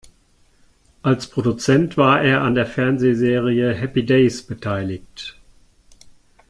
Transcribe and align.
Als 1.03 1.27
Produzent 1.29 1.95
war 1.95 2.23
er 2.23 2.41
an 2.41 2.55
der 2.55 2.65
Fernsehserie 2.65 3.75
"Happy 3.75 4.03
Days" 4.03 4.41
beteiligt. 4.41 5.37